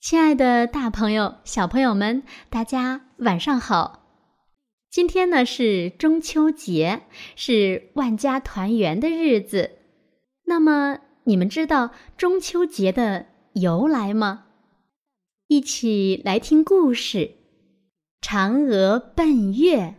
[0.00, 4.06] 亲爱的，大朋友、小朋友们，大家晚上好！
[4.88, 7.02] 今天呢是中秋节，
[7.34, 9.72] 是万家团圆的日子。
[10.44, 14.44] 那么，你们知道中秋节的由来吗？
[15.48, 17.32] 一起来听故事：
[18.22, 19.96] 嫦娥奔月。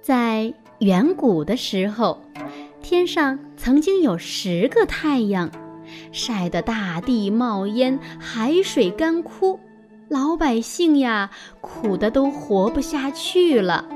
[0.00, 2.24] 在远古的时候。
[2.84, 5.50] 天上曾经有十个太阳，
[6.12, 9.58] 晒得大地冒烟，海水干枯，
[10.10, 11.30] 老百姓呀
[11.62, 13.88] 苦得都活不下去了。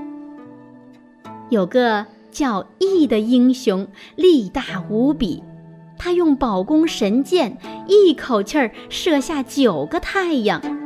[1.51, 5.45] 有个叫羿的英雄，力大无比，
[5.99, 10.78] 他用宝弓神箭，一口气儿射下九个太阳。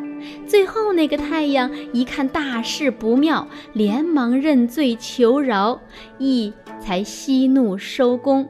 [0.52, 5.80] 最后那个太阳一看大事不妙，连忙认罪求饶，
[6.18, 6.52] 羿。
[6.78, 8.46] 才息怒收工，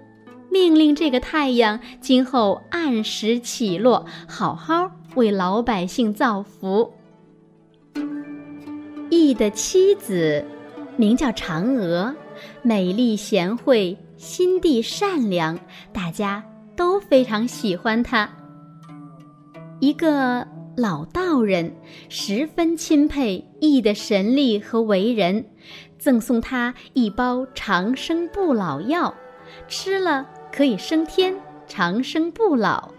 [0.51, 6.93] 命令这个太阳今后按时起落，好好为老百姓造福。
[9.11, 10.45] 羿的妻子
[10.97, 12.13] 名叫嫦娥，
[12.63, 15.57] 美丽贤惠，心地善良，
[15.93, 16.43] 大家
[16.75, 18.29] 都非常喜欢她。
[19.79, 20.45] 一个
[20.77, 21.75] 老道人
[22.09, 25.45] 十分钦佩羿的神力和为人。
[25.99, 29.15] 赠送他一包长生不老药，
[29.69, 31.37] 吃了可以升天、
[31.69, 32.91] 长生不老。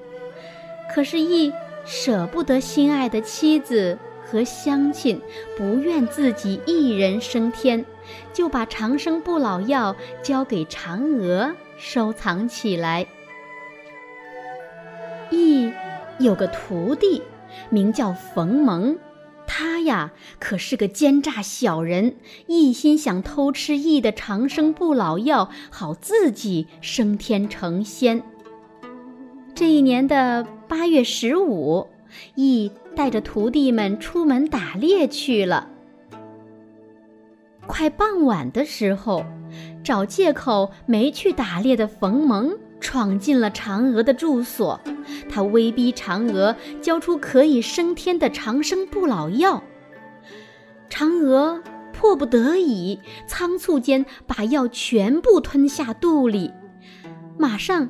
[0.94, 1.52] 可是羿
[1.84, 5.20] 舍不得心爱的妻子和乡亲，
[5.58, 7.84] 不愿自己一人升天，
[8.32, 13.06] 就把长生不老药交给嫦娥收藏起来。
[15.32, 15.74] 羿
[16.20, 17.22] 有个徒弟，
[17.70, 18.98] 名叫冯蒙。
[19.46, 22.16] 他呀，可是个奸诈小人，
[22.48, 28.24] 一心想偷吃羿的长生不老药，好自己升天成仙。
[29.54, 31.88] 这一年的八月十五，
[32.36, 35.70] 羿带着徒弟们出门打猎去了。
[37.68, 39.24] 快傍晚的时候，
[39.84, 42.52] 找借口没去打猎的冯蒙。
[42.80, 44.78] 闯进了嫦娥的住所，
[45.30, 49.64] 他威逼嫦娥交出可以升天的长生不老药。
[50.90, 51.62] 嫦娥
[51.92, 56.52] 迫不得已，仓促间把药全部吞下肚里，
[57.38, 57.90] 马上，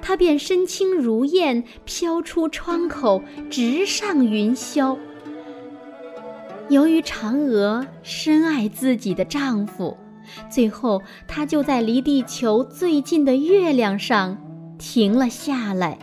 [0.00, 4.96] 她便身轻如燕，飘出窗口，直上云霄。
[6.68, 9.96] 由于嫦娥深爱自己的丈夫。
[10.50, 14.36] 最后，她就在离地球最近的月亮上
[14.76, 15.98] 停了下来。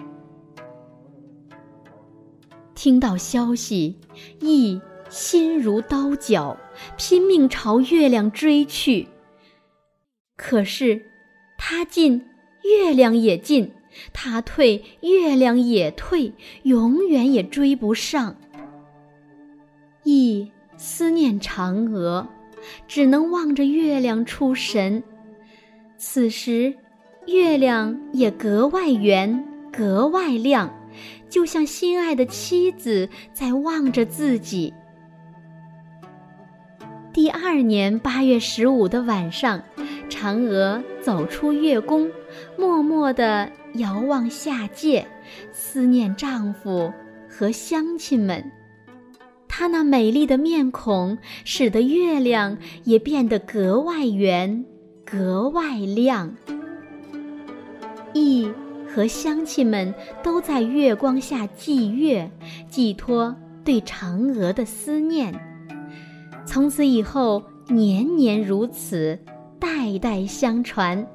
[2.83, 3.95] 听到消息，
[4.41, 6.57] 羿心如刀绞，
[6.97, 9.07] 拼命朝月亮追去。
[10.35, 11.05] 可是，
[11.57, 12.25] 他进，
[12.65, 13.69] 月亮也进；
[14.11, 16.33] 他退，月亮也退，
[16.63, 18.35] 永远也追不上。
[20.03, 22.27] 羿思念嫦娥。
[22.85, 25.01] 只能望着月亮出神。
[25.97, 26.73] 此时，
[27.27, 30.69] 月亮也格外圆，格外亮，
[31.33, 34.71] 就像心爱的妻子在望着自己。
[37.11, 39.59] 第二年八月十五的晚上，
[40.07, 42.07] 嫦娥走出月宫，
[42.55, 45.07] 默默地遥望下界，
[45.51, 46.93] 思念丈夫
[47.27, 48.51] 和乡亲们。
[49.47, 54.63] 她那美丽的面孔，使得月亮也变得格外圆，
[55.03, 56.35] 格外亮。
[58.13, 58.47] 一
[58.93, 62.29] 和乡亲们都在月光下祭月，
[62.69, 65.33] 寄托对嫦娥的思念。
[66.45, 69.17] 从此以后，年年如此，
[69.59, 71.07] 代代相传。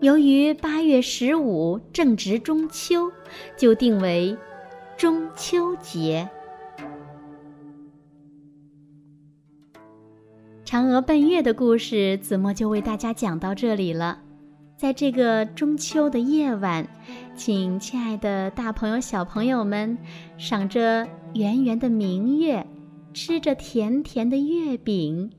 [0.00, 3.10] 由于八月十五正值中秋，
[3.56, 4.36] 就定为
[4.94, 6.28] 中秋节。
[10.66, 14.18] 嫦娥奔月的故事，子墨就为大家讲到这里了。
[14.78, 16.86] 在这个中秋的夜晚，
[17.34, 19.98] 请亲爱的大朋友、小朋友们
[20.38, 21.04] 赏着
[21.34, 22.64] 圆圆的明月，
[23.12, 25.32] 吃着甜甜的月饼，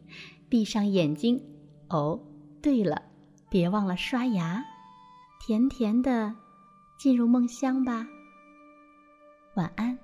[0.49, 1.41] 闭上眼睛。
[1.87, 2.19] 哦，
[2.61, 3.01] 对了，
[3.49, 4.61] 别忘了刷牙，
[5.39, 6.35] 甜甜的
[6.97, 8.05] 进入梦乡吧。
[9.55, 9.98] 晚安。